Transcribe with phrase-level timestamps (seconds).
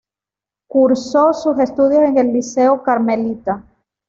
[0.67, 3.63] Cursó sus estudios en el Liceo Carmelita.